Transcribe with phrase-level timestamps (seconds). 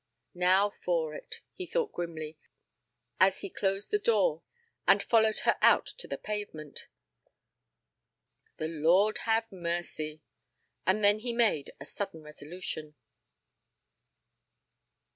[0.33, 2.35] "Now for it," he thought grimly
[3.19, 4.41] as he closed the door
[4.87, 6.87] and followed her out to the pavement.
[8.57, 10.23] "The Lord have mercy"
[10.87, 12.95] And then he made a sudden resolution.